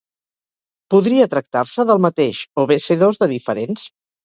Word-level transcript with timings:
Podria 0.93 1.27
tractar-se 1.35 1.87
del 1.91 2.03
mateix 2.07 2.41
o 2.63 2.67
bé 2.73 2.81
ser 2.89 3.01
dos 3.05 3.23
de 3.23 3.31
diferents. 3.37 3.89